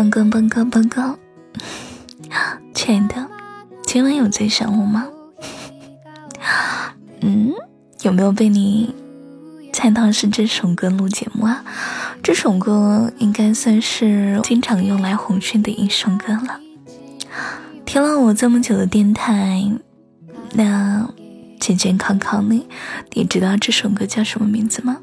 [0.00, 1.18] 蹦哥蹦哥蹦哥，
[2.72, 3.28] 亲爱的，
[3.82, 5.06] 今晚有在想我吗？
[7.20, 7.52] 嗯，
[8.00, 8.94] 有没有被你
[9.74, 11.62] 猜到是这首歌录节目啊？
[12.22, 16.58] 这首歌应该算是经常用来红讯的一首歌了。
[17.84, 19.70] 听了我这么久的电台，
[20.54, 21.10] 那
[21.60, 22.66] 健健康康的，
[23.12, 24.96] 你知道这首歌叫什么名字吗？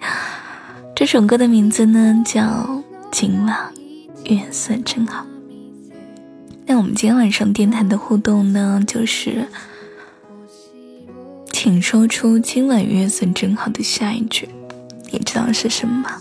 [0.94, 2.42] 这首歌的名字呢叫
[3.18, 3.72] 《今晚
[4.26, 5.24] 月色真好》。
[6.66, 9.48] 那我们今天晚上电台的互动呢，就是
[11.50, 14.46] 请说出今晚月色真好的下一句，
[15.10, 16.20] 你知道是什么吗？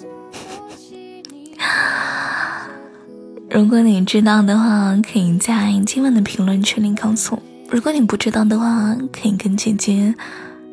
[3.52, 10.16] 如果你知道的话，可以在今晚的评论区里告诉我；如果你不知道的话，可以跟姐姐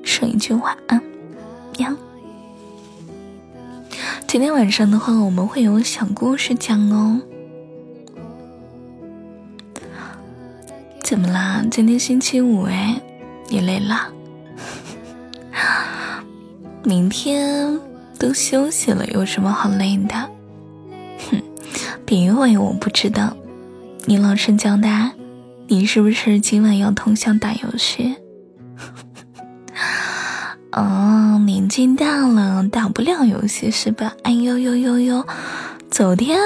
[0.05, 1.03] 说一句晚安
[1.77, 1.93] 喵。
[4.33, 7.21] 今天晚上的话，我们会有小故事讲哦。
[11.03, 11.63] 怎么啦？
[11.71, 12.99] 今天星期五哎，
[13.51, 14.11] 你累了？
[16.83, 17.79] 明天
[18.19, 20.15] 都休息了，有什么好累的？
[21.31, 21.43] 哼，
[22.07, 23.37] 别以为我不知道。
[24.07, 25.13] 你老实交代，
[25.69, 28.17] 你是不是今晚要通宵打游戏？
[30.73, 34.15] 哦，年纪大了，打不了游戏是吧？
[34.23, 35.27] 哎呦呦呦呦，
[35.91, 36.39] 昨天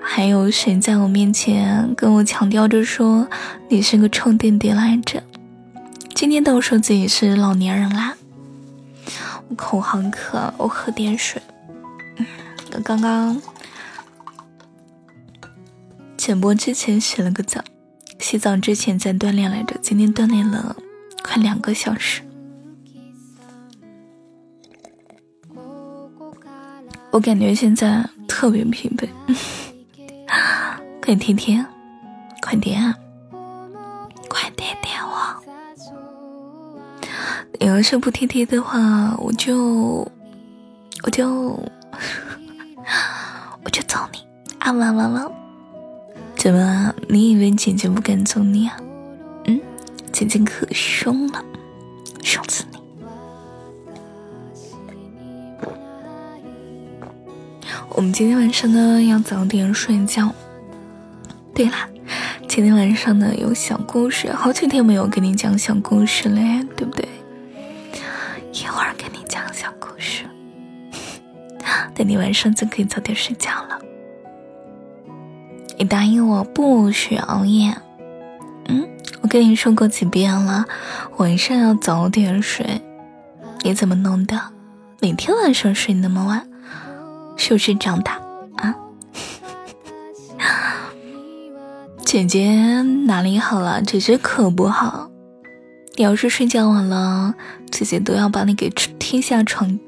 [0.00, 3.28] 还有谁在我面前跟我强调着说
[3.68, 5.22] 你是个臭弟弟来着？
[6.12, 8.14] 今天都说自己是老年人啦。
[9.48, 11.40] 我口好渴，我喝点水。
[12.82, 13.40] 刚刚
[16.16, 17.62] 剪播之前洗了个澡，
[18.18, 20.74] 洗澡之前在锻炼来着，今天锻炼了
[21.22, 22.22] 快两个小时。
[27.16, 29.08] 我感觉现在特别疲惫，
[31.02, 31.64] 快贴贴，
[32.42, 32.94] 快点，
[34.28, 35.42] 快贴贴我！
[37.58, 40.06] 你要是不贴贴的话，我就
[41.04, 41.58] 我就
[43.64, 44.18] 我就揍你
[44.58, 44.70] 啊！
[44.72, 45.32] 哇哇哇！
[46.36, 46.94] 怎么？
[47.08, 48.76] 你以为姐姐不敢揍你啊？
[49.46, 49.58] 嗯，
[50.12, 51.42] 姐姐可凶了，
[52.22, 52.75] 凶死你！
[57.96, 60.30] 我们今天晚上呢要早点睡觉。
[61.54, 61.88] 对啦，
[62.46, 66.36] 今天晚上呢有小故事，好几天没有给你讲小故事了，
[66.76, 67.08] 对不对？
[68.52, 70.24] 一会儿给你讲小故事，
[71.96, 73.78] 等你晚上就可以早点睡觉了。
[75.78, 77.74] 你答应我不许熬夜。
[78.68, 78.86] 嗯，
[79.22, 80.66] 我跟你说过几遍了，
[81.16, 82.82] 晚上要早点睡。
[83.62, 84.38] 你怎么弄的？
[85.00, 86.46] 每天晚上睡那么晚？
[87.36, 88.20] 是不是长大
[88.56, 88.74] 啊？
[92.04, 93.82] 姐姐哪里好了？
[93.82, 95.10] 姐姐可不好。
[95.96, 97.34] 你要是睡觉晚了，
[97.70, 99.78] 姐姐都要把你给踢下床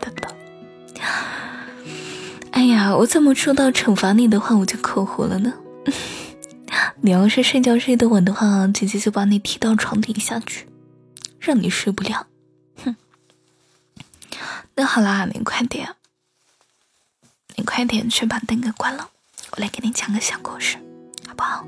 [0.00, 0.12] 的。
[2.50, 5.54] 哎呀，我怎么说到惩罚你的话我就口糊了呢？
[7.02, 10.66] 你要是睡觉睡得晚的话，姐姐就把你踢到床底下去，
[11.40, 12.26] 让你睡不了。
[12.84, 12.96] 哼。
[14.76, 15.88] 那好啦，你快点。
[17.56, 19.08] 你快点去把灯给关了，
[19.52, 20.76] 我来给你讲个小故事，
[21.26, 21.64] 好不好？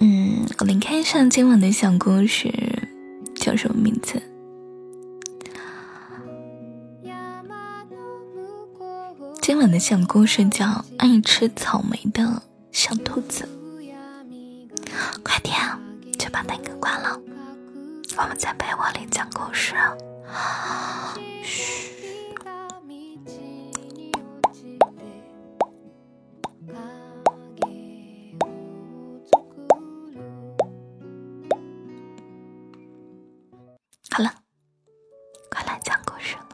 [0.00, 2.50] 嗯，我来看一下今晚的小故事
[3.36, 4.22] 叫什么名字。
[9.42, 10.66] 今晚的小故事叫
[10.98, 13.44] 《爱吃草莓的小兔子》。
[15.22, 15.56] 快点
[16.18, 17.18] 去把灯给关了，
[18.16, 19.74] 我们在被窝里讲故事。
[21.42, 21.98] 嘘。
[34.10, 34.32] 好了，
[35.50, 36.48] 快来讲故事了。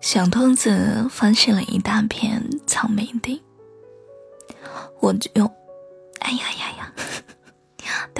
[0.00, 3.42] 小兔子发现了一大片草莓地，
[5.00, 5.61] 我就，哎呀呀呀！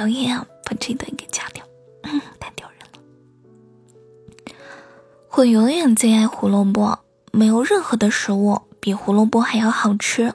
[0.02, 1.64] 导演，把这段给掐掉，
[2.40, 4.54] 太丢人了。
[5.31, 6.99] 我永远最爱胡萝卜，
[7.31, 10.34] 没有任何的食物比胡萝卜还要好吃。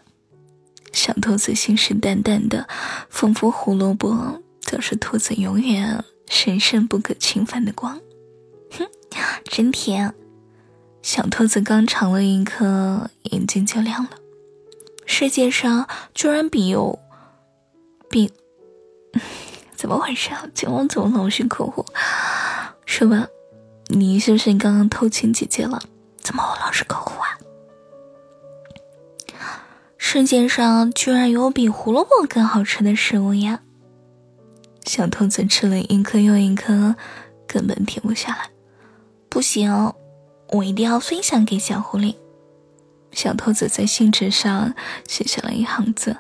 [0.94, 2.66] 小兔子信誓旦旦的，
[3.10, 8.00] 仿佛胡萝卜就是兔子永远神圣不可侵犯的光。
[8.72, 8.88] 哼，
[9.44, 10.16] 真甜！
[11.02, 14.12] 小兔子刚尝了一颗，眼睛就亮了。
[15.06, 16.98] 世界上居然比有
[18.10, 18.32] 比。
[19.78, 20.44] 怎么回事啊？
[20.56, 21.86] 今晚怎么老是哭？
[22.88, 23.28] 说吧，
[23.90, 25.80] 你是不是刚刚偷亲姐姐了？
[26.20, 27.38] 怎么我老是口呼啊？
[30.00, 33.62] 世界上居然有比胡萝卜更好吃的食物呀！
[34.86, 36.96] 小兔子吃了一颗又一颗，
[37.46, 38.50] 根本停不下来。
[39.30, 39.94] 不行，
[40.50, 42.16] 我一定要分享给小狐狸。
[43.12, 44.74] 小兔子在信纸上
[45.08, 46.18] 写下了一行字：“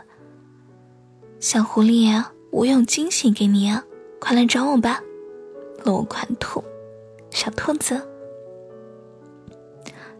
[1.39, 3.83] 小狐狸，我有惊喜给你啊，
[4.19, 5.01] 快来找我吧！”
[5.85, 6.63] 落款兔，
[7.29, 8.01] 小兔子。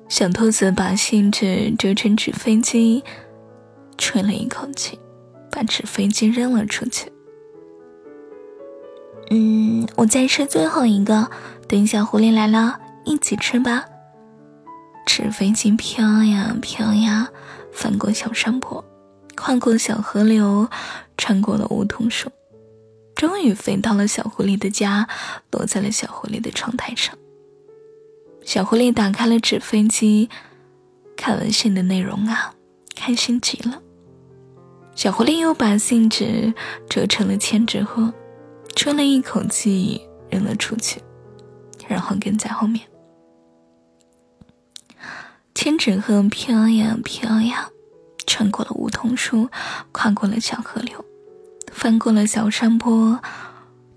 [0.08, 3.04] 小兔子把信纸折成纸飞机，
[3.98, 4.98] 吹了一口气，
[5.52, 7.12] 把纸飞机扔了出去。
[9.30, 11.30] 嗯，我再吃最后一个，
[11.68, 13.84] 等小狐狸来了，一起吃吧。
[15.06, 17.28] 纸飞机飘呀飘呀，
[17.74, 18.84] 翻过小山坡，
[19.38, 20.68] 跨过小河流，
[21.16, 22.32] 穿过了梧桐树，
[23.16, 25.08] 终于飞到了小狐狸的家，
[25.52, 27.16] 落在了小狐狸的窗台上。
[28.44, 30.30] 小狐狸打开了纸飞机，
[31.16, 32.56] 看完信的内容啊，
[32.96, 33.82] 开心极了。
[34.96, 36.54] 小狐狸又把信纸
[36.90, 38.12] 折成了千纸鹤。
[38.76, 40.00] 吹了一口气，
[40.30, 41.02] 扔了出去，
[41.88, 42.86] 然后跟在后面。
[45.56, 47.72] 千纸鹤飘呀飘呀，
[48.28, 49.50] 穿过了梧桐树，
[49.92, 51.04] 跨过了小河流，
[51.72, 53.20] 翻过了小山坡，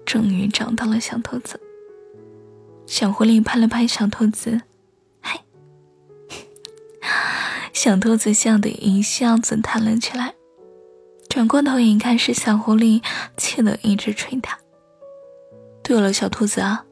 [0.07, 1.61] 终于找到了小兔子。
[2.87, 4.63] 小狐狸拍了拍小兔子，
[5.21, 5.43] 嗨！
[7.75, 10.35] 小兔子笑得一下子弹了起来，
[11.29, 13.03] 转过头一看，是小狐狸，
[13.37, 14.59] 气得一直捶他。
[15.83, 16.85] 对了，小兔子啊，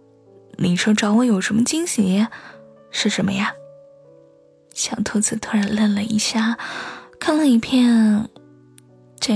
[0.56, 2.26] 你说找我有什么惊喜？
[2.90, 3.52] 是什么呀？
[4.72, 6.56] 小兔子突然愣了一下，
[7.18, 8.28] 看了一片，
[9.20, 9.34] 这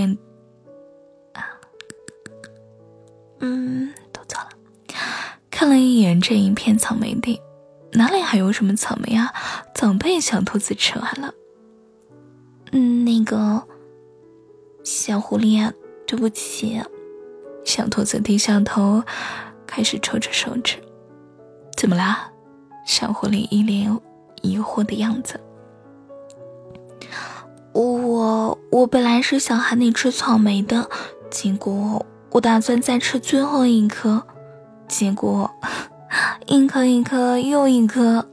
[1.32, 1.60] 啊，
[3.40, 4.48] 嗯，都错了。
[5.50, 7.40] 看了一眼这一片草莓地，
[7.92, 9.32] 哪里还有什么草莓啊？
[9.74, 11.34] 早被小兔子吃完了。
[12.72, 13.62] 嗯，那个
[14.84, 15.72] 小狐狸啊，
[16.06, 16.80] 对不起。
[17.64, 19.02] 小兔子低下头。
[19.64, 20.76] 开始抽着手指，
[21.78, 22.30] 怎么啦？
[22.86, 23.98] 小狐狸一脸
[24.42, 25.40] 疑惑的样子。
[28.72, 30.88] 我本来是想喊你吃草莓的，
[31.30, 34.22] 结果我打算再吃最后一颗，
[34.88, 35.50] 结果
[36.48, 38.26] 一颗一颗又一颗，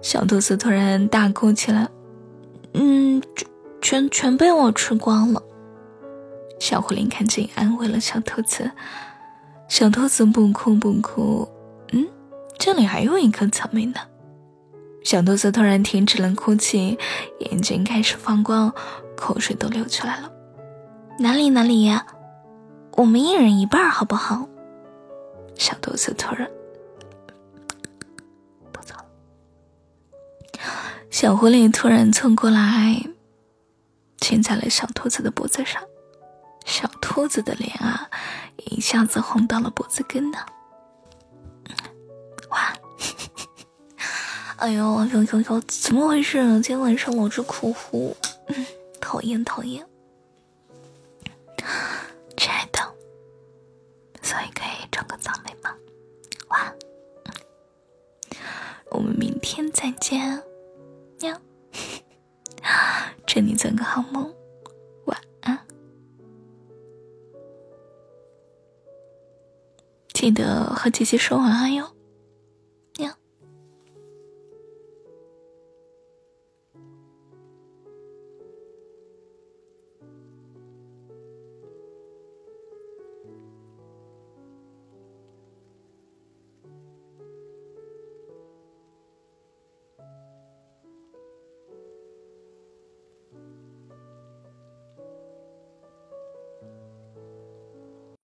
[0.00, 1.86] 小兔子突然大哭起来。
[2.72, 3.46] 嗯，全
[3.82, 5.42] 全全被我吃光了。
[6.58, 8.70] 小狐狸赶紧安慰了小兔子。
[9.68, 11.46] 小兔子不哭不哭，
[11.92, 12.08] 嗯，
[12.58, 14.00] 这里还有一颗草莓呢。
[15.04, 16.96] 小兔子突然停止了哭泣，
[17.40, 18.72] 眼睛开始放光，
[19.22, 20.32] 口水都流出来了。
[21.20, 21.88] 哪里哪里？
[22.96, 24.48] 我们一人一半好不好？
[25.54, 26.50] 小兔子突然
[28.72, 29.04] 不错了。
[31.08, 33.00] 小狐狸突然凑过来，
[34.18, 35.80] 亲在了小兔子的脖子上。
[36.64, 38.10] 小兔子的脸啊，
[38.56, 40.38] 一下子红到了脖子根呢。
[42.50, 42.74] 哇！
[44.58, 46.42] 哎呦，呦呦呦，怎么回事？
[46.54, 48.16] 今天晚上老是哭呼，
[49.02, 49.86] 讨厌讨厌。
[52.36, 52.78] 亲爱的，
[54.22, 55.76] 所以可以装个草莓吗？
[56.48, 56.76] 晚安！
[58.90, 60.42] 我们明天再见，
[61.20, 61.38] 喵！
[63.26, 64.32] 祝你做个好梦。
[65.06, 65.66] 晚安
[70.14, 71.92] 记得和姐姐说晚安哟。